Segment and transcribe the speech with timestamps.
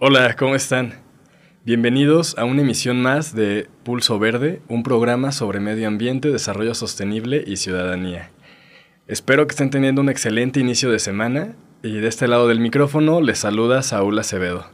[0.00, 0.94] Hola, ¿cómo están?
[1.64, 7.42] Bienvenidos a una emisión más de Pulso Verde, un programa sobre medio ambiente, desarrollo sostenible
[7.44, 8.30] y ciudadanía.
[9.08, 13.20] Espero que estén teniendo un excelente inicio de semana y de este lado del micrófono
[13.20, 14.70] les saluda Saúl Acevedo.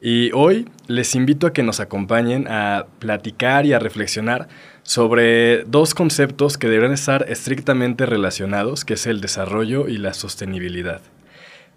[0.00, 4.48] Y hoy les invito a que nos acompañen a platicar y a reflexionar
[4.84, 11.02] sobre dos conceptos que deberán estar estrictamente relacionados, que es el desarrollo y la sostenibilidad.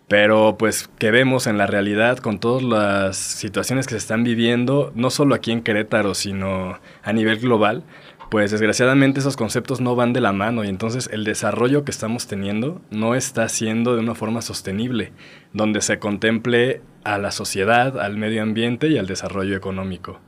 [0.08, 4.92] Pero pues que vemos en la realidad con todas las situaciones que se están viviendo,
[4.96, 7.84] no solo aquí en Querétaro, sino a nivel global,
[8.30, 12.28] pues desgraciadamente esos conceptos no van de la mano y entonces el desarrollo que estamos
[12.28, 15.12] teniendo no está siendo de una forma sostenible,
[15.54, 20.20] donde se contemple a la sociedad, al medio ambiente y al desarrollo económico.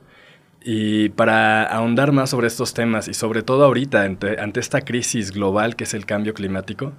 [0.60, 5.32] Y para ahondar más sobre estos temas y sobre todo ahorita ante, ante esta crisis
[5.32, 6.92] global que es el cambio climático,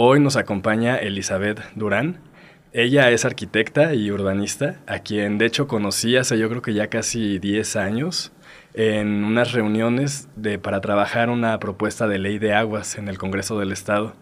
[0.00, 2.20] Hoy nos acompaña Elizabeth Durán.
[2.72, 6.86] Ella es arquitecta y urbanista, a quien de hecho conocí hace yo creo que ya
[6.86, 8.30] casi 10 años
[8.74, 13.58] en unas reuniones de, para trabajar una propuesta de ley de aguas en el Congreso
[13.58, 14.14] del Estado.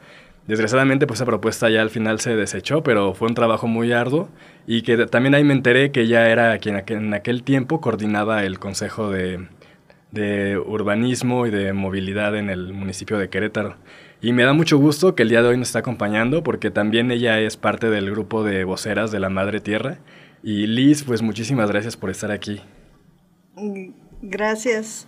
[0.46, 4.30] Desgraciadamente, pues esa propuesta ya al final se desechó, pero fue un trabajo muy arduo
[4.66, 8.58] y que también ahí me enteré que ella era quien en aquel tiempo coordinaba el
[8.58, 9.46] Consejo de,
[10.10, 13.76] de Urbanismo y de Movilidad en el municipio de Querétaro.
[14.20, 17.10] Y me da mucho gusto que el día de hoy nos está acompañando porque también
[17.10, 19.98] ella es parte del grupo de voceras de la Madre Tierra.
[20.42, 22.60] Y Liz, pues muchísimas gracias por estar aquí.
[24.22, 25.06] Gracias.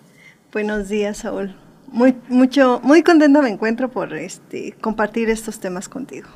[0.53, 1.55] Buenos días, Saúl.
[1.91, 6.29] Muy, mucho, muy contenta me encuentro por este, compartir estos temas contigo.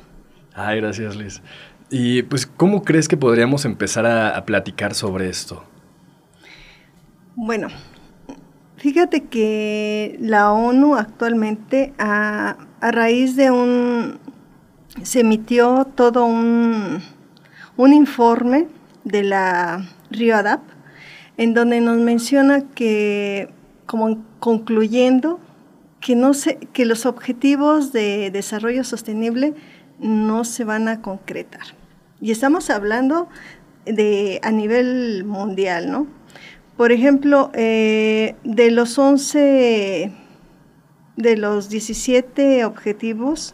[0.55, 1.41] Ay, gracias, Liz.
[1.91, 5.63] Y pues, ¿cómo crees que podríamos empezar a, a platicar sobre esto?
[7.35, 7.67] Bueno,
[8.83, 14.19] Fíjate que la ONU actualmente, a, raíz de un,
[15.03, 16.99] se emitió todo un,
[17.77, 18.67] un informe
[19.05, 20.59] de la RIOADAP,
[21.37, 23.53] en donde nos menciona que,
[23.85, 25.39] como concluyendo,
[26.01, 29.53] que, no se, que los objetivos de desarrollo sostenible
[29.97, 31.67] no se van a concretar.
[32.19, 33.29] Y estamos hablando
[33.85, 36.07] de a nivel mundial, ¿no?
[36.77, 40.11] Por ejemplo, eh, de los 11,
[41.17, 43.53] de los 17 objetivos,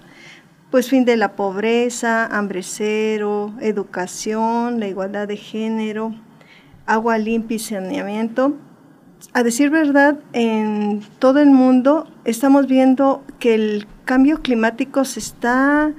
[0.72, 6.16] pues fin de la pobreza, hambre cero, educación, la igualdad de género,
[6.86, 8.56] agua limpia y saneamiento.
[9.34, 15.92] A decir verdad, en todo el mundo estamos viendo que el cambio climático se está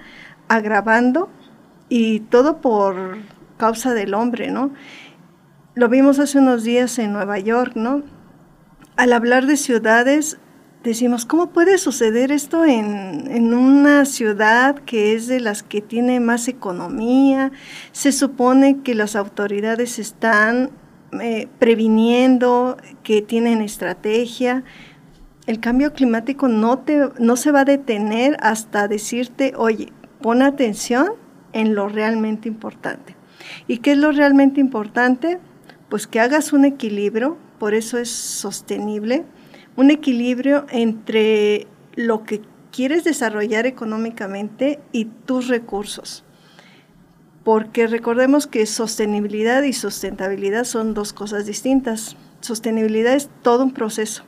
[0.49, 1.29] agravando
[1.91, 3.19] y todo por
[3.59, 4.71] causa del hombre, ¿no?
[5.77, 8.03] Lo vimos hace unos días en Nueva York, ¿no?
[8.97, 10.39] Al hablar de ciudades,
[10.83, 16.49] decimos, ¿cómo puede suceder esto en, una ciudad que es de las que tiene más
[16.49, 17.53] economía?
[17.93, 20.71] Se supone que las autoridades están
[21.21, 24.65] eh, previniendo, que tienen estrategia.
[25.47, 31.13] El cambio climático no, te, no se va a detener hasta decirte, oye, pon atención
[31.53, 33.15] en lo realmente importante.
[33.69, 35.39] ¿Y qué es lo realmente importante?
[35.91, 39.25] Pues que hagas un equilibrio, por eso es sostenible,
[39.77, 42.41] un equilibrio entre lo que
[42.71, 46.25] quieres desarrollar económicamente y tus recursos.
[47.45, 52.17] Porque recordemos que sostenibilidad y sustentabilidad son dos cosas distintas.
[52.41, 54.23] Sostenibilidad es todo un proceso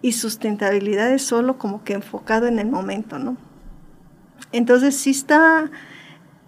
[0.00, 3.36] y sustentabilidad es solo como que enfocado en el momento, ¿no?
[4.52, 5.70] Entonces sí está,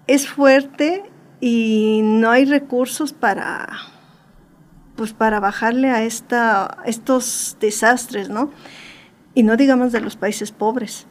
[0.06, 1.04] es fuerte
[1.40, 3.68] y no hay recursos para
[4.96, 8.50] pues para bajarle a esta, estos desastres, ¿no?
[9.34, 11.06] Y no digamos de los países pobres.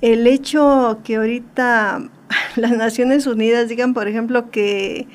[0.00, 2.10] El hecho que ahorita
[2.56, 5.06] las Naciones Unidas digan, por ejemplo, que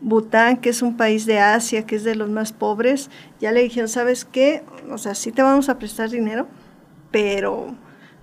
[0.00, 3.62] Bután, que es un país de Asia, que es de los más pobres, ya le
[3.62, 4.62] dijeron, ¿sabes qué?
[4.90, 6.46] O sea, sí te vamos a prestar dinero,
[7.10, 7.74] pero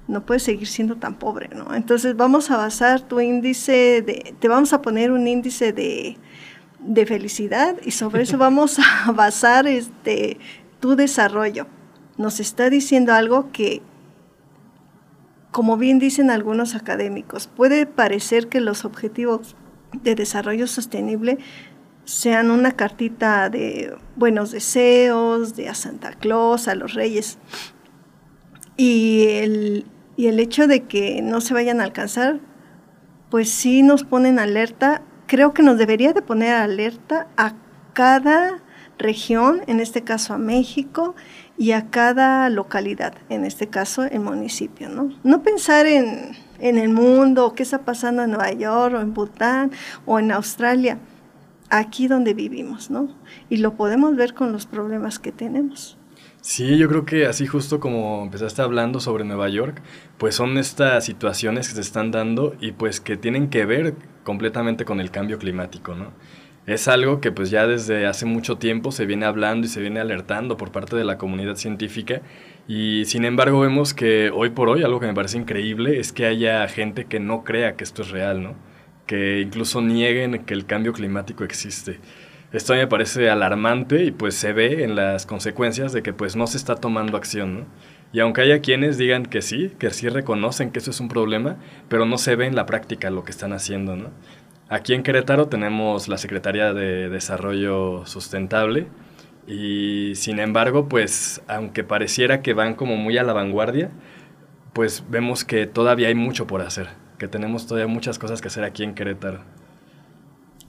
[0.08, 1.74] no puedes seguir siendo tan pobre, ¿no?
[1.74, 4.04] Entonces vamos a basar tu índice
[4.40, 6.18] te vamos a poner un índice de,
[6.84, 10.38] de felicidad y sobre eso vamos a basar este,
[10.80, 11.68] tu desarrollo.
[12.18, 13.82] Nos está diciendo algo que,
[15.52, 19.56] como bien dicen algunos académicos, puede parecer que los objetivos
[19.92, 21.38] de desarrollo sostenible
[22.06, 27.38] sean una cartita de buenos deseos, de a Santa Claus, a los reyes.
[28.76, 29.86] Y el,
[30.18, 32.40] y el hecho de que no se vayan a alcanzar,
[33.30, 35.02] pues sí nos ponen alerta,
[35.34, 37.54] creo que nos debería de poner alerta a
[37.94, 38.60] cada
[39.00, 41.16] región, en este caso a México,
[41.58, 45.10] y a cada localidad, en este caso el municipio, ¿no?
[45.24, 49.72] No pensar en, en el mundo, qué está pasando en Nueva York o en Bután
[50.06, 51.00] o en Australia,
[51.72, 53.10] aquí donde vivimos, ¿no?
[53.50, 55.98] Y lo podemos ver con los problemas que tenemos.
[56.42, 59.82] Sí, yo creo que así justo como empezaste hablando sobre Nueva York,
[60.20, 64.86] pues son estas situaciones que se están dando y pues que tienen que ver completamente
[64.86, 66.12] con el cambio climático, ¿no?
[66.66, 70.00] Es algo que pues ya desde hace mucho tiempo se viene hablando y se viene
[70.00, 72.22] alertando por parte de la comunidad científica
[72.70, 76.26] y sin embargo vemos que hoy por hoy algo que me parece increíble es que
[76.26, 78.56] haya gente que no crea que esto es real, ¿no?
[79.08, 82.00] Que incluso nieguen que el cambio climático existe.
[82.54, 86.48] Esto me parece alarmante y pues se ve en las consecuencias de que pues no
[86.48, 87.66] se está tomando acción, ¿no?
[88.14, 91.58] Y aunque haya quienes digan que sí, que sí reconocen que eso es un problema,
[91.90, 94.12] pero no se ve en la práctica lo que están haciendo, ¿no?
[94.70, 98.88] Aquí en Querétaro tenemos la Secretaría de Desarrollo Sustentable
[99.48, 103.90] y sin embargo, pues aunque pareciera que van como muy a la vanguardia,
[104.74, 108.64] pues vemos que todavía hay mucho por hacer, que tenemos todavía muchas cosas que hacer
[108.64, 109.42] aquí en Querétaro.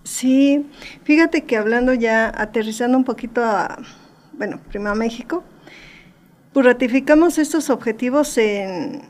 [0.02, 0.66] Sí,
[1.04, 3.78] fíjate que hablando ya, aterrizando un poquito a,
[4.32, 5.44] bueno, primero a México,
[6.54, 9.02] pues ratificamos estos objetivos en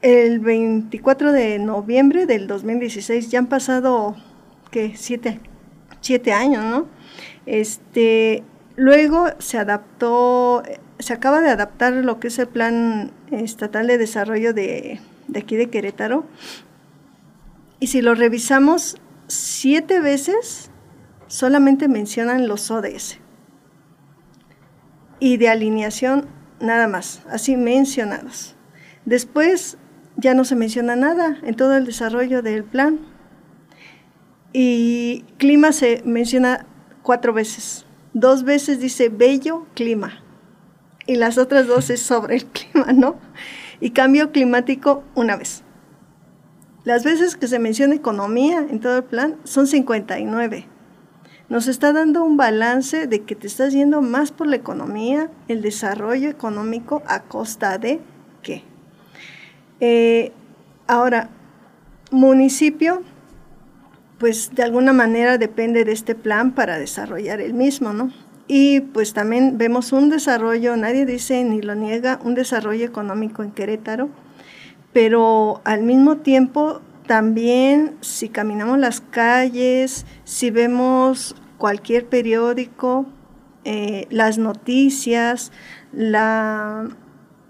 [0.00, 3.30] el 24 de noviembre del 2016.
[3.30, 4.14] Ya han pasado,
[4.70, 4.92] ¿qué?
[4.96, 5.40] Siete,
[6.00, 6.86] siete años, ¿no?
[7.46, 8.44] Este,
[8.76, 10.62] luego se adaptó,
[11.00, 15.56] se acaba de adaptar lo que es el Plan Estatal de Desarrollo de, de aquí
[15.56, 16.26] de Querétaro.
[17.80, 20.70] Y si lo revisamos, siete veces
[21.26, 23.18] solamente mencionan los ODS.
[25.18, 28.56] Y de alineación nada más, así mencionados.
[29.04, 29.78] Después
[30.16, 33.00] ya no se menciona nada en todo el desarrollo del plan.
[34.52, 36.66] Y clima se menciona
[37.02, 37.86] cuatro veces.
[38.12, 40.22] Dos veces dice bello clima.
[41.06, 43.16] Y las otras dos es sobre el clima, ¿no?
[43.80, 45.62] Y cambio climático una vez.
[46.84, 50.66] Las veces que se menciona economía en todo el plan son 59.
[51.48, 55.62] Nos está dando un balance de que te estás yendo más por la economía, el
[55.62, 58.00] desarrollo económico a costa de
[58.42, 58.62] qué.
[59.80, 60.32] Eh,
[60.86, 61.30] ahora,
[62.10, 63.02] municipio,
[64.18, 68.12] pues de alguna manera depende de este plan para desarrollar el mismo, ¿no?
[68.46, 73.52] Y pues también vemos un desarrollo, nadie dice ni lo niega, un desarrollo económico en
[73.52, 74.08] Querétaro
[74.92, 83.06] pero al mismo tiempo también si caminamos las calles, si vemos cualquier periódico,
[83.64, 85.50] eh, las noticias,
[85.90, 86.86] la,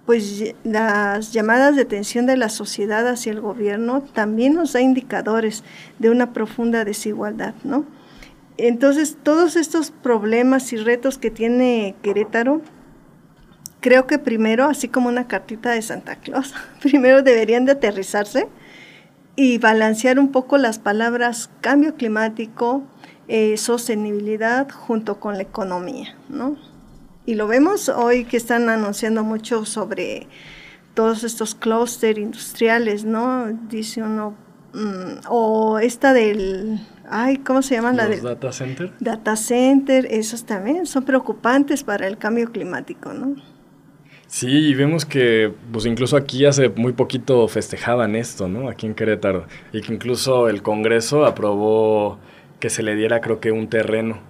[0.06, 5.64] pues las llamadas de atención de la sociedad hacia el gobierno también nos da indicadores
[5.98, 7.84] de una profunda desigualdad, ¿no?
[8.58, 12.62] Entonces, todos estos problemas y retos que tiene Querétaro,
[13.80, 18.46] creo que primero, así como una cartita de Santa Claus, primero deberían de aterrizarse
[19.38, 22.82] y balancear un poco las palabras cambio climático,
[23.28, 26.56] eh, sostenibilidad junto con la economía, ¿no?
[27.24, 30.26] Y lo vemos hoy que están anunciando mucho sobre
[30.94, 33.46] todos estos clústeres industriales, ¿no?
[33.68, 34.34] Dice uno,
[34.74, 37.92] mm, o esta del, ay, ¿cómo se llama?
[37.92, 38.92] ¿Los la data center?
[38.98, 43.36] Data center, esos también son preocupantes para el cambio climático, ¿no?
[44.28, 48.68] Sí, y vemos que pues incluso aquí hace muy poquito festejaban esto, ¿no?
[48.68, 49.46] Aquí en Querétaro.
[49.72, 52.18] Y que incluso el Congreso aprobó
[52.60, 54.20] que se le diera creo que un terreno.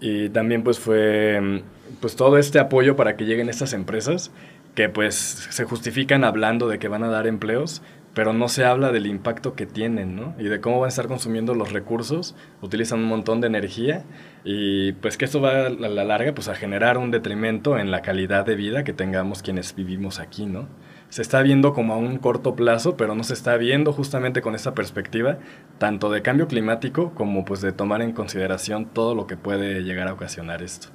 [0.00, 1.62] Y también pues fue
[2.00, 4.32] pues todo este apoyo para que lleguen estas empresas
[4.74, 7.82] que pues se justifican hablando de que van a dar empleos,
[8.14, 10.34] pero no se habla del impacto que tienen, ¿no?
[10.38, 14.04] Y de cómo van a estar consumiendo los recursos, utilizan un montón de energía
[14.44, 18.02] y pues que esto va a la larga pues a generar un detrimento en la
[18.02, 20.68] calidad de vida que tengamos quienes vivimos aquí, ¿no?
[21.08, 24.54] Se está viendo como a un corto plazo, pero no se está viendo justamente con
[24.54, 25.38] esta perspectiva
[25.78, 30.08] tanto de cambio climático como pues de tomar en consideración todo lo que puede llegar
[30.08, 30.88] a ocasionar esto.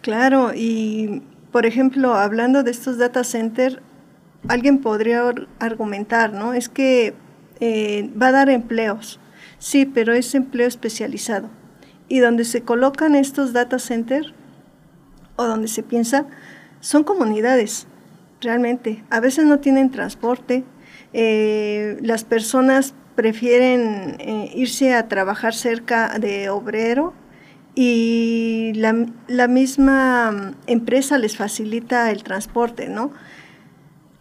[0.00, 1.22] Claro, y
[1.52, 3.78] por ejemplo, hablando de estos data centers,
[4.48, 5.22] alguien podría
[5.58, 6.54] argumentar, ¿no?
[6.54, 7.14] Es que
[7.60, 9.20] eh, va a dar empleos.
[9.58, 11.48] Sí, pero es empleo especializado.
[12.08, 14.32] Y donde se colocan estos data centers,
[15.36, 16.26] o donde se piensa,
[16.80, 17.86] son comunidades,
[18.40, 19.04] realmente.
[19.10, 20.64] A veces no tienen transporte.
[21.12, 27.14] Eh, las personas prefieren eh, irse a trabajar cerca de obrero
[27.74, 33.12] y la, misma empresa les facilita el transporte, ¿no?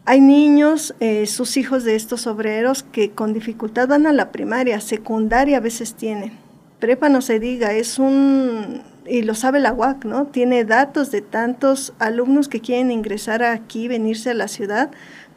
[0.06, 4.82] Hay niños, eh, sus hijos de estos obreros, que con dificultad van a la primaria,
[4.82, 6.32] secundaria a veces tienen.
[6.80, 10.26] Prepa no se diga, es un, y lo sabe la UAC, ¿no?
[10.26, 14.90] Tiene datos de tantos alumnos que quieren ingresar aquí, venirse a la ciudad,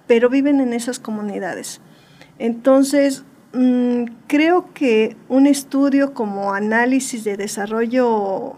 [0.06, 1.83] pero viven en esas comunidades.
[2.38, 8.54] Entonces, Mm, creo que un estudio como análisis de desarrollo,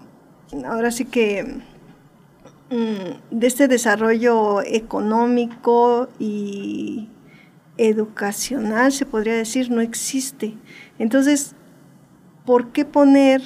[0.66, 1.60] ahora sí que
[2.68, 7.08] de este desarrollo económico y
[7.76, 10.54] educacional, se podría decir, no existe.
[10.98, 11.54] Entonces,
[12.44, 13.42] ¿por qué poner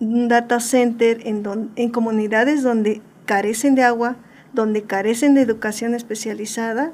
[0.00, 4.16] un data center en, en comunidades donde carecen de agua,
[4.52, 6.92] donde carecen de educación especializada?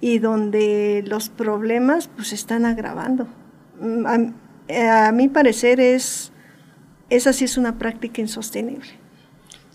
[0.00, 3.26] y donde los problemas pues están agravando.
[3.80, 6.32] Mm, a, mi parecer es,
[7.10, 8.97] esa sí es una práctica insostenible.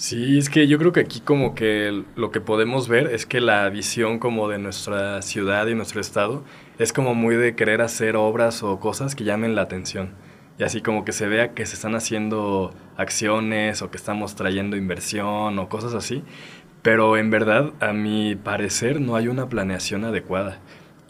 [0.03, 3.39] Sí, es que yo creo que aquí como que lo que podemos ver es que
[3.39, 6.43] la visión como de nuestra ciudad y nuestro estado
[6.77, 10.09] es como muy de querer hacer obras o cosas que llamen la atención.
[10.59, 14.75] Y así como que se vea que se están haciendo acciones o que estamos trayendo
[14.75, 16.21] inversión o cosas así,
[16.81, 20.59] pero en verdad, a mi parecer, no hay una planeación adecuada.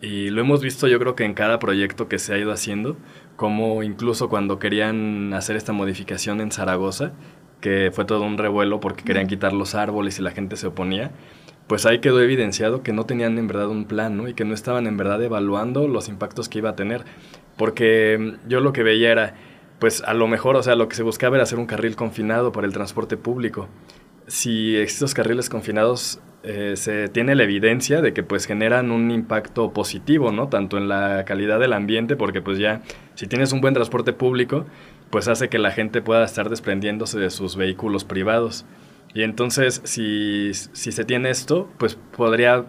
[0.04, 2.96] Y lo hemos visto yo creo que en cada proyecto que se ha ido haciendo,
[3.38, 7.14] como incluso cuando querían hacer esta modificación en Zaragoza,
[7.64, 11.12] que fue todo un revuelo porque querían quitar los árboles y la gente se oponía,
[11.68, 14.28] pues ahí quedó evidenciado que no tenían en verdad un plan, ¿no?
[14.28, 17.06] Y que no estaban en verdad evaluando los impactos que iba a tener.
[17.58, 19.36] Porque yo lo que veía era,
[19.80, 22.52] pues a lo mejor, o sea, lo que se buscaba era hacer un carril confinado
[22.52, 23.70] para el transporte público
[24.28, 29.72] si estos carriles confinados eh, se tiene la evidencia de que pues generan un impacto
[29.74, 30.50] positivo, ¿no?
[30.50, 32.82] Tanto en la calidad del ambiente, porque pues ya
[33.16, 34.66] si tienes un buen transporte público,
[35.14, 38.66] pues hace que la gente pueda estar desprendiéndose de sus vehículos privados.
[39.14, 42.66] Y entonces, si, si se tiene esto, pues podría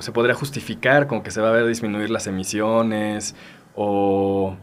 [0.00, 3.34] se podría justificar con que se va a ver disminuir las emisiones
[3.74, 4.54] o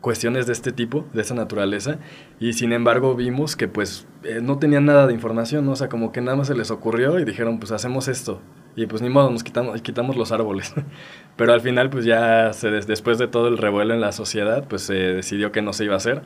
[0.00, 1.98] cuestiones de este tipo, de esa naturaleza,
[2.40, 6.12] y sin embargo vimos que pues eh, no tenían nada de información, o sea, como
[6.12, 8.40] que nada más se les ocurrió y dijeron, pues hacemos esto,
[8.76, 10.72] y pues ni modo, nos quitamos, quitamos los árboles.
[11.36, 14.82] Pero al final pues ya se, después de todo el revuelo en la sociedad, pues
[14.82, 16.22] se decidió que no se iba a hacer,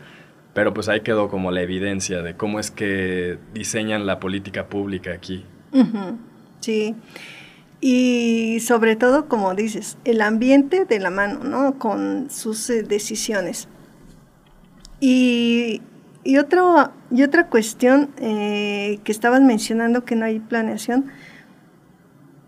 [0.55, 5.13] pero pues ahí quedó como la evidencia de cómo es que diseñan la política pública
[5.13, 5.45] aquí.
[6.61, 6.95] Sí.
[7.81, 11.79] Y sobre todo, como dices, el ambiente de la mano, ¿no?
[11.79, 13.69] Con sus eh, decisiones.
[15.01, 15.83] Y,
[16.23, 21.07] y, otro, y otra cuestión eh, que estaban mencionando que no hay planeación,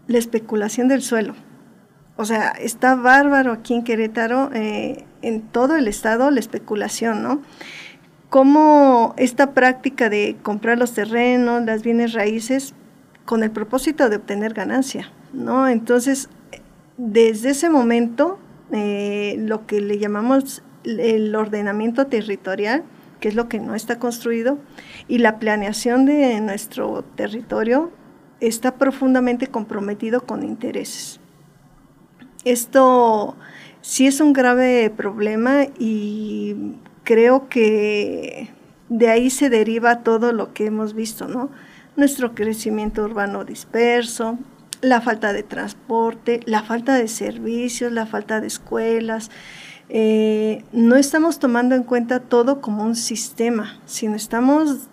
[0.07, 1.35] la especulación del suelo.
[2.17, 7.43] O sea, está bárbaro aquí en Querétaro, eh, en todo el estado, la especulación, ¿no?
[8.31, 12.75] Cómo esta práctica de comprar los terrenos, las bienes raíces,
[13.25, 15.11] con el propósito de obtener ganancia.
[15.33, 15.69] ¿no?
[15.69, 16.29] Entonces,
[16.97, 18.39] desde ese momento,
[18.73, 22.85] eh, lo que le llamamos el ordenamiento territorial,
[23.21, 24.59] que es lo que no está construido,
[25.09, 27.91] y la planeación de nuestro territorio
[28.41, 31.21] está profundamente comprometido con intereses.
[32.45, 33.37] Esto
[33.81, 36.75] sí es un grave problema y
[37.05, 38.51] creo que
[38.89, 41.51] de ahí se deriva todo lo que hemos visto, ¿no?
[41.97, 44.39] Nuestro crecimiento urbano disperso,
[44.81, 49.31] la falta de transporte, la falta de servicios, la falta de escuelas.
[49.89, 54.89] Eh, no estamos tomando en cuenta todo como un sistema, sino estamos,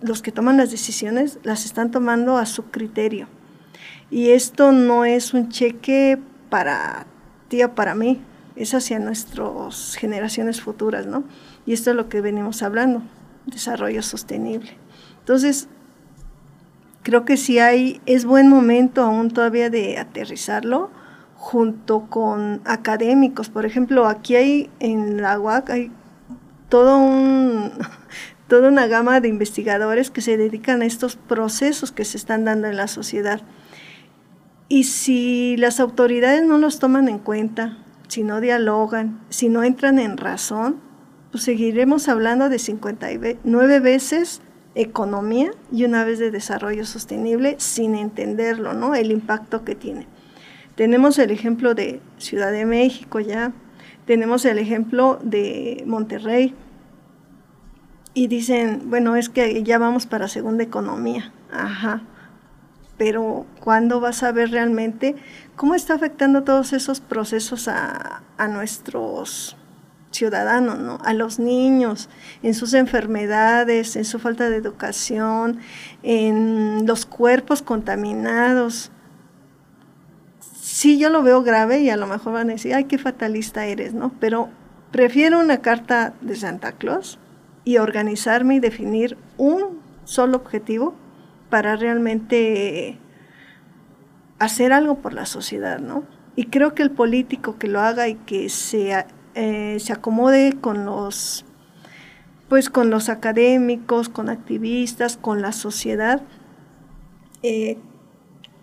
[0.00, 3.28] los que toman las decisiones las están tomando a su criterio.
[4.10, 6.18] Y esto no es un cheque
[6.50, 7.06] para
[7.48, 8.20] ti o para mí,
[8.54, 11.24] es hacia nuestras generaciones futuras, ¿no?
[11.66, 13.02] Y esto es lo que venimos hablando,
[13.46, 14.76] desarrollo sostenible.
[15.18, 15.68] Entonces,
[17.02, 20.90] creo que sí hay, es buen momento aún todavía de aterrizarlo
[21.36, 23.48] junto con académicos.
[23.48, 25.92] Por ejemplo, aquí hay en la UAC hay
[26.68, 27.70] todo un,
[28.48, 32.68] toda una gama de investigadores que se dedican a estos procesos que se están dando
[32.68, 33.40] en la sociedad.
[34.68, 39.98] Y si las autoridades no los toman en cuenta, si no dialogan, si no entran
[39.98, 40.80] en razón,
[41.30, 44.40] pues seguiremos hablando de 59 veces
[44.74, 48.94] economía y una vez de desarrollo sostenible sin entenderlo, ¿no?
[48.94, 50.06] El impacto que tiene.
[50.74, 53.52] Tenemos el ejemplo de Ciudad de México ya,
[54.04, 56.54] tenemos el ejemplo de Monterrey
[58.16, 62.00] y dicen, bueno, es que ya vamos para segunda economía, ajá,
[62.96, 65.16] pero ¿cuándo vas a ver realmente
[65.54, 69.58] ¿cómo está afectando todos esos procesos a, a nuestros
[70.12, 70.98] ciudadanos, ¿no?
[71.04, 72.08] a los niños,
[72.42, 75.58] en sus enfermedades, en su falta de educación,
[76.02, 78.92] en los cuerpos contaminados.
[80.62, 83.66] Sí, yo lo veo grave y a lo mejor van a decir, ay, qué fatalista
[83.66, 84.10] eres, ¿no?
[84.20, 84.48] Pero
[84.90, 87.18] prefiero una carta de Santa Claus
[87.66, 90.94] y organizarme y definir un solo objetivo
[91.50, 92.96] para realmente
[94.38, 96.04] hacer algo por la sociedad, ¿no?
[96.36, 98.94] Y creo que el político que lo haga y que se
[99.34, 101.44] eh, se acomode con los,
[102.48, 106.22] pues con los académicos, con activistas, con la sociedad,
[107.42, 107.78] eh,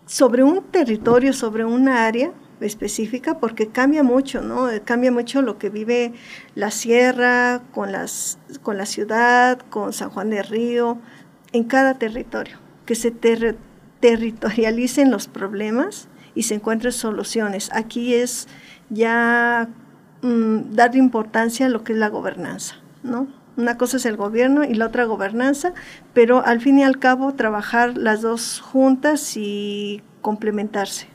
[0.06, 2.32] sobre un territorio, sobre una área
[2.62, 4.68] específica, porque cambia mucho, ¿no?
[4.86, 6.14] Cambia mucho lo que vive
[6.56, 10.98] la sierra, con, las, con la ciudad, con San Juan de Río,
[11.52, 17.70] en cada territorio, que se territorialicen los problemas y se encuentren soluciones.
[17.74, 18.48] Aquí es
[18.90, 19.70] ya
[20.24, 23.28] Mm, darle importancia a lo que es la gobernanza, ¿no?
[23.58, 25.74] Una cosa es el gobierno y la otra gobernanza,
[26.14, 31.13] pero al fin y al cabo trabajar las dos juntas y complementarse.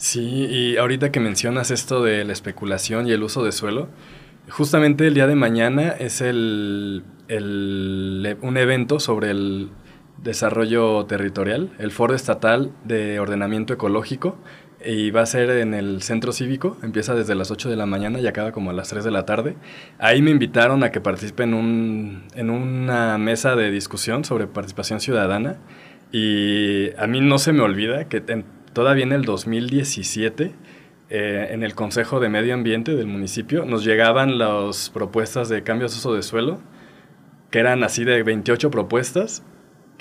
[0.00, 3.90] Sí, y ahorita que mencionas esto de la especulación y el uso de suelo,
[4.48, 9.68] justamente el día de mañana es el, un evento sobre el
[10.16, 14.38] desarrollo territorial, el Foro Estatal de Ordenamiento Ecológico,
[14.82, 18.20] y va a ser en el centro cívico, empieza desde las 8 de la mañana
[18.20, 19.56] y acaba como a las 3 de la tarde.
[19.98, 24.98] Ahí me invitaron a que participe en, un, en una mesa de discusión sobre participación
[24.98, 25.58] ciudadana
[26.10, 28.22] y a mí no se me olvida que
[28.72, 30.52] todavía en el 2017
[31.12, 35.90] eh, en el Consejo de Medio Ambiente del municipio nos llegaban las propuestas de cambios
[35.90, 36.60] de uso de suelo,
[37.50, 39.42] que eran así de 28 propuestas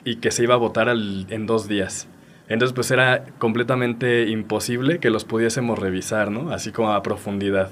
[0.06, 2.08] y que se iba a votar en dos días.
[2.48, 6.52] Entonces, pues era completamente imposible que los pudiésemos revisar, ¿no?
[6.52, 7.72] Así como a profundidad.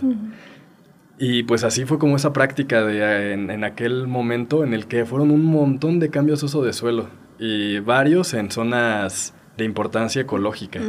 [1.20, 5.32] Y pues así fue como esa práctica de, en, aquel momento en el que fueron
[5.32, 10.80] un montón de cambios de uso de suelo y varios en zonas de importancia ecológica.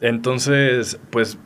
[0.00, 1.38] Entonces, pues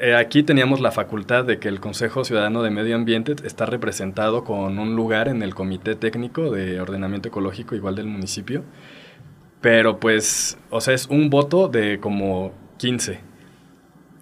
[0.00, 4.44] eh, aquí teníamos la facultad de que el Consejo Ciudadano de Medio Ambiente está representado
[4.44, 8.64] con un lugar en el Comité Técnico de Ordenamiento Ecológico, igual del municipio.
[9.60, 13.20] Pero pues, o sea, es un voto de como 15.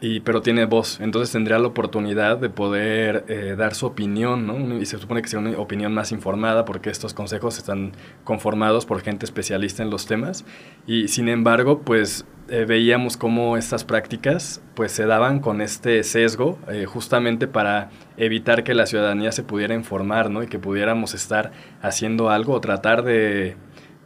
[0.04, 4.76] Y, pero tiene voz, entonces tendría la oportunidad de poder eh, dar su opinión, ¿no?
[4.76, 7.92] Y se supone que sea una opinión más informada porque estos consejos están
[8.24, 10.44] conformados por gente especialista en los temas.
[10.88, 16.58] Y sin embargo, pues eh, veíamos cómo estas prácticas pues se daban con este sesgo
[16.68, 20.42] eh, justamente para evitar que la ciudadanía se pudiera informar, ¿no?
[20.42, 23.54] Y que pudiéramos estar haciendo algo o tratar de,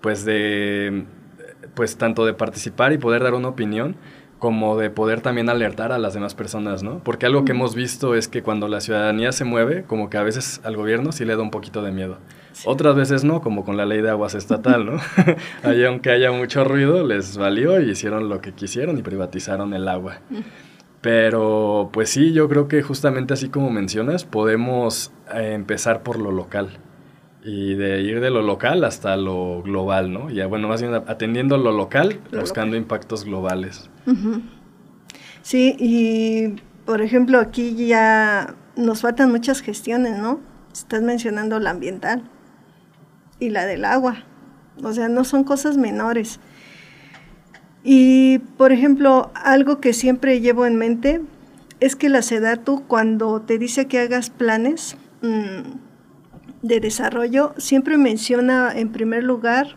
[0.02, 1.06] pues de
[1.74, 3.96] pues tanto de participar y poder dar una opinión,
[4.38, 6.98] como de poder también alertar a las demás personas, ¿no?
[7.02, 10.22] Porque algo que hemos visto es que cuando la ciudadanía se mueve, como que a
[10.22, 12.18] veces al gobierno sí le da un poquito de miedo.
[12.64, 15.00] Otras veces no, como con la ley de aguas estatal, ¿no?
[15.62, 19.88] Ahí aunque haya mucho ruido, les valió y hicieron lo que quisieron y privatizaron el
[19.88, 20.20] agua.
[21.00, 26.30] Pero pues sí, yo creo que justamente así como mencionas, podemos eh, empezar por lo
[26.30, 26.78] local
[27.46, 30.30] y de ir de lo local hasta lo global, ¿no?
[30.30, 33.88] Ya bueno, más bien atendiendo lo local, buscando impactos globales.
[35.42, 40.40] Sí, y por ejemplo aquí ya nos faltan muchas gestiones, ¿no?
[40.72, 42.24] Estás mencionando la ambiental
[43.38, 44.24] y la del agua.
[44.82, 46.40] O sea, no son cosas menores.
[47.82, 51.22] Y, por ejemplo, algo que siempre llevo en mente
[51.78, 55.85] es que la SEDATU, cuando te dice que hagas planes, mmm,
[56.66, 59.76] de desarrollo siempre menciona en primer lugar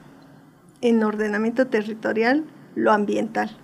[0.81, 3.57] en ordenamiento territorial lo ambiental.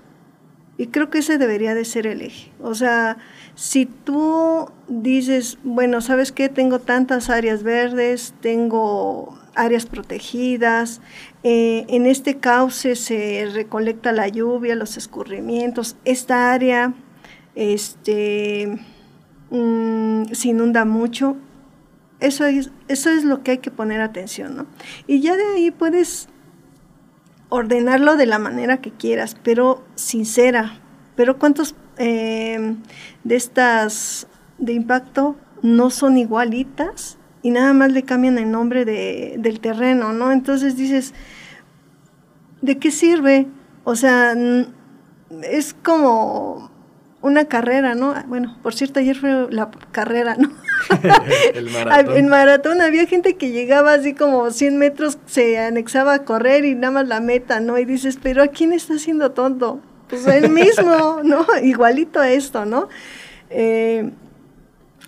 [0.78, 2.52] Y creo que ese debería de ser el eje.
[2.62, 3.18] O sea,
[3.56, 6.50] si tú dices, bueno, ¿sabes qué?
[6.50, 11.00] Tengo tantas áreas verdes, tengo áreas protegidas,
[11.44, 16.94] eh, en este cauce se recolecta la lluvia, los escurrimientos, esta área
[17.56, 18.78] este,
[19.50, 21.38] mm, se inunda mucho,
[22.20, 24.66] eso es, eso es lo que hay que poner atención, ¿no?
[25.08, 26.30] Y ya de ahí puedes
[27.50, 30.80] ordenarlo de la manera que quieras, pero sincera.
[31.16, 32.76] Pero ¿cuántos eh,
[33.24, 39.36] de estas de impacto no son igualitas y nada más le cambian el nombre de,
[39.40, 40.32] del terreno, ¿no?
[40.32, 41.14] Entonces dices,
[42.62, 43.48] ¿de qué sirve?
[43.84, 44.36] O sea,
[45.44, 46.72] es como
[47.26, 48.14] una carrera, ¿no?
[48.28, 50.52] Bueno, por cierto, ayer fue la carrera, ¿no?
[51.54, 52.18] el maratón.
[52.18, 56.76] En maratón había gente que llegaba así como 100 metros, se anexaba a correr y
[56.76, 57.78] nada más la meta, ¿no?
[57.78, 59.82] Y dices, pero ¿a quién está haciendo tonto?
[60.08, 61.46] pues el mismo, ¿no?
[61.64, 62.90] Igualito a esto, ¿no?
[63.50, 64.12] Eh,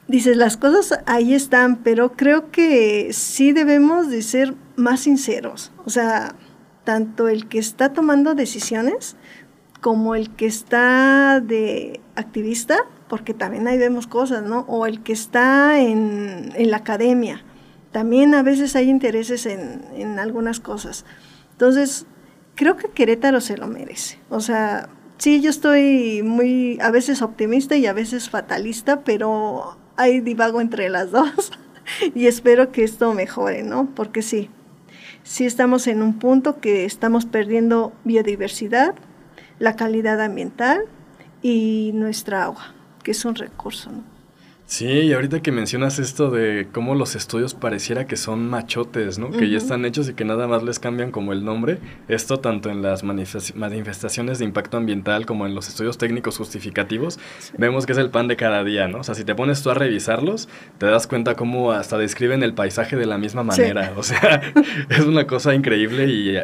[0.08, 5.72] dices, las cosas ahí están, pero creo que sí debemos de ser más sinceros.
[5.86, 6.36] O sea,
[6.84, 9.16] tanto el que está tomando decisiones
[9.88, 14.66] como el que está de activista, porque también ahí vemos cosas, ¿no?
[14.68, 17.42] O el que está en, la academia.
[17.94, 21.06] También a veces hay intereses en, en algunas cosas.
[21.54, 22.06] Entonces,
[22.56, 24.20] creo que Querétaro se lo merece.
[24.30, 30.20] O sea, sí, yo estoy muy, a veces optimista y a veces fatalista, pero hay
[30.20, 31.54] divago entre las dos
[32.14, 33.88] y espero que esto mejore, ¿no?
[33.96, 34.50] Porque sí,
[35.24, 38.94] sí estamos en un punto que estamos perdiendo biodiversidad,
[39.60, 40.82] la calidad ambiental
[41.42, 44.18] y nuestra agua, que es un recurso, ¿no?
[44.68, 49.32] Sí, y ahorita que mencionas esto de cómo los estudios pareciera que son machotes, ¿no?
[49.32, 51.80] Que ya están hechos y que nada más les cambian como el nombre.
[52.10, 57.18] Esto tanto en las manifestaciones de impacto ambiental como en los estudios técnicos justificativos,
[57.58, 59.00] vemos que es el pan de cada día, ¿no?
[59.00, 62.54] O sea, si te pones tú a revisarlos, te das cuenta cómo hasta describen el
[62.54, 63.94] paisaje de la misma manera.
[63.96, 64.42] O sea,
[64.90, 66.38] es una cosa increíble y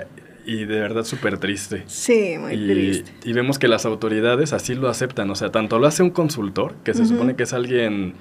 [0.46, 1.84] y de verdad súper triste.
[1.88, 3.12] Sí, muy triste.
[3.24, 6.76] Y vemos que las autoridades así lo aceptan, o sea, tanto lo hace un consultor,
[6.84, 8.16] que se supone que es alguien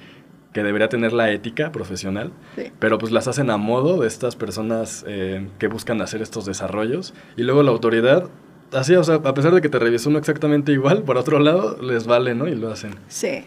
[0.52, 2.32] que debería tener la ética profesional,
[2.78, 7.14] pero pues las hacen a modo de estas personas eh, que buscan hacer estos desarrollos,
[7.36, 8.28] y luego la autoridad,
[8.72, 11.80] así, o sea, a pesar de que te revisó uno exactamente igual, por otro lado,
[11.80, 12.48] les vale, ¿no?
[12.48, 12.94] Y lo hacen.
[13.08, 13.44] Sí.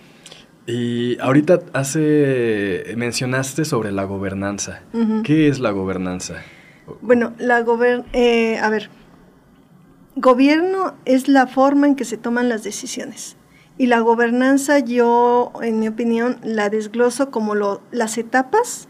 [0.68, 4.82] Y ahorita hace, mencionaste sobre la gobernanza.
[5.24, 6.42] ¿Qué es la gobernanza?
[7.02, 8.90] Bueno, la gober eh, a ver,
[10.16, 13.38] gobierno es la forma en que se toman las decisiones.
[13.78, 18.88] Y la gobernanza yo, en mi opinión, la desgloso como lo, las etapas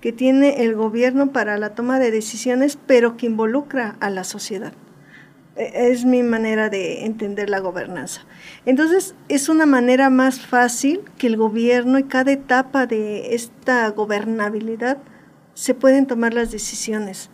[0.00, 4.72] que tiene el gobierno para la toma de decisiones, pero que involucra a la sociedad.
[5.56, 8.22] E, es mi manera de entender la gobernanza.
[8.64, 14.98] Entonces, es una manera más fácil que el gobierno y cada etapa de esta gobernabilidad
[15.54, 17.30] se pueden tomar las decisiones.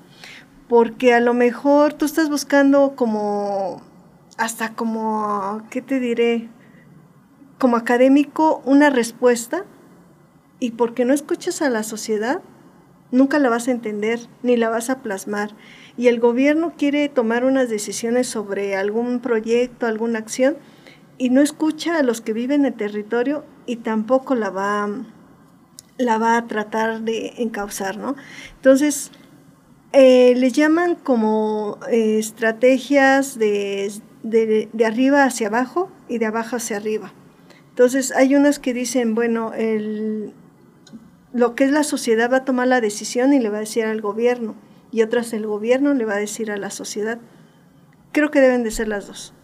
[0.69, 3.83] Porque a lo mejor tú estás buscando como,
[4.37, 6.49] hasta como, ¿qué te diré?
[7.59, 9.65] Como académico una respuesta
[10.61, 12.43] y porque no escuchas a la sociedad,
[13.11, 15.51] nunca la vas a entender ni la vas a plasmar.
[15.97, 20.57] Y el gobierno quiere tomar unas decisiones sobre algún proyecto, alguna acción,
[21.17, 24.89] y no escucha a los que viven en el territorio y tampoco la va a
[25.99, 28.17] la va a tratar de encauzar, ¿no?
[28.57, 29.11] Entonces,
[29.93, 36.77] eh, les llaman como eh, estrategias de, de, arriba hacia abajo y de abajo hacia
[36.77, 37.13] arriba.
[37.71, 40.33] Entonces, hay unas que dicen, bueno, el,
[41.33, 43.85] lo que es la sociedad va a tomar la decisión y le va a decir
[43.85, 44.55] al gobierno,
[44.91, 47.19] y otras el gobierno le va a decir a la sociedad.
[48.13, 49.35] Creo que deben de ser las dos.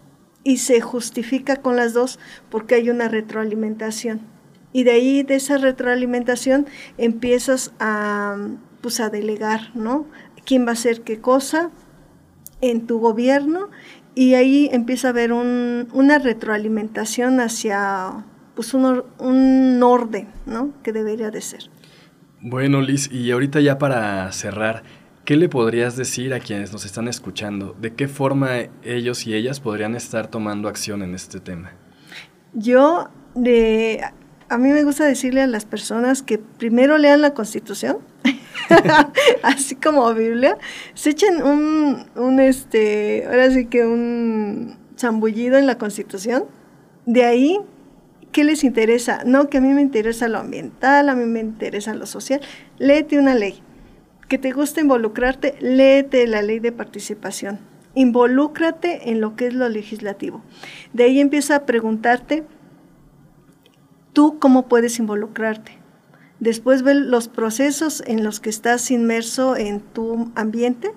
[0.43, 2.19] Y se justifica con las dos
[2.51, 4.34] porque hay una retroalimentación
[4.75, 6.67] y de ahí, de esa retroalimentación,
[6.99, 8.37] empiezas a,
[8.81, 10.07] pues, a delegar, ¿no?
[10.45, 11.71] ¿Quién va a hacer qué cosa
[12.61, 13.71] en tu gobierno?
[14.17, 18.25] Y ahí empieza a haber un, una retroalimentación hacia
[18.57, 20.73] pues un, un orden, ¿no?
[20.83, 21.71] Que debería de ser.
[22.41, 24.83] Bueno, Liz, y ahorita ya para cerrar,
[25.25, 27.77] ¿qué le podrías decir a quienes nos están escuchando?
[27.81, 28.51] ¿De qué forma
[28.83, 31.71] ellos y ellas podrían estar tomando acción en este tema?
[32.55, 34.03] Yo, de,
[34.55, 37.99] a mí me gusta decirle a las personas que primero lean la Constitución,
[39.43, 40.57] así como Biblia,
[40.95, 46.45] se echen un, un, este, ahora sí que un zambullido en la Constitución,
[47.05, 47.59] de ahí,
[48.31, 49.23] ¿qué les interesa?
[49.27, 52.41] No, que a mí me interesa lo ambiental, a mí me interesa lo social,
[52.79, 53.61] léete una ley.
[54.29, 57.59] Que te gusta involucrarte, léete la ley de participación.
[57.97, 60.43] Involúcrate en lo que es lo legislativo.
[60.93, 62.45] De ahí empieza a preguntarte,
[64.15, 65.85] tú cómo puedes involucrarte.
[66.41, 70.93] Después ve los procesos en los que estás inmerso en tu ambiente.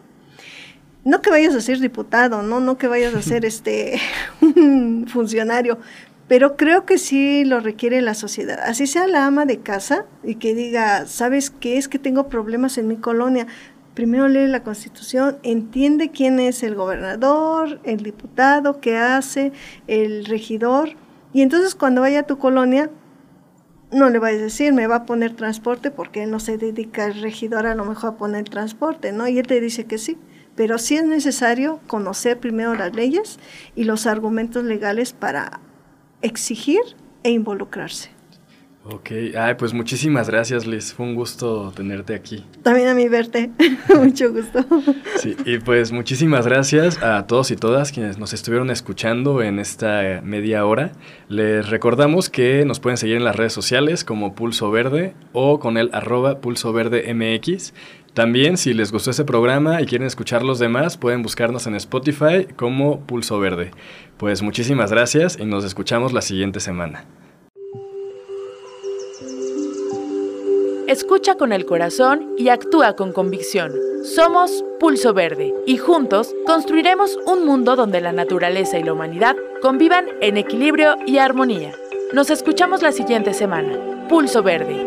[1.03, 3.99] No que vayas a ser diputado, no, no que vayas a ser este
[4.41, 5.79] un funcionario,
[6.27, 8.59] pero creo que sí lo requiere la sociedad.
[8.63, 12.77] Así sea la ama de casa y que diga, ¿sabes qué es que tengo problemas
[12.77, 13.47] en mi colonia?
[13.93, 19.53] Primero lee la constitución, entiende quién es el gobernador, el diputado, qué hace,
[19.87, 20.89] el regidor.
[21.33, 22.91] Y entonces cuando vaya a tu colonia,
[23.91, 27.05] no le vayas a decir, me va a poner transporte porque él no se dedica
[27.05, 29.27] al regidor a lo mejor a poner transporte, ¿no?
[29.27, 30.17] Y él te dice que sí,
[30.55, 33.39] pero sí es necesario conocer primero las leyes
[33.75, 35.59] y los argumentos legales para
[36.21, 36.81] exigir
[37.23, 38.16] e involucrarse.
[38.89, 42.45] Ok, ay, pues muchísimas gracias Liz, fue un gusto tenerte aquí.
[42.63, 43.51] También a mí verte,
[44.01, 44.65] mucho gusto.
[45.17, 50.21] Sí, y pues muchísimas gracias a todos y todas quienes nos estuvieron escuchando en esta
[50.23, 50.93] media hora.
[51.27, 55.77] Les recordamos que nos pueden seguir en las redes sociales como Pulso Verde o con
[55.77, 57.73] el arroba Pulso Verde MX.
[58.13, 62.47] También si les gustó este programa y quieren escuchar los demás, pueden buscarnos en Spotify
[62.55, 63.71] como Pulso Verde.
[64.15, 67.03] Pues muchísimas gracias y nos escuchamos la siguiente semana.
[70.87, 73.73] Escucha con el corazón y actúa con convicción.
[74.05, 80.05] Somos Pulso Verde y juntos construiremos un mundo donde la naturaleza y la humanidad convivan
[80.21, 81.73] en equilibrio y armonía.
[82.13, 84.07] Nos escuchamos la siguiente semana.
[84.07, 84.85] Pulso Verde.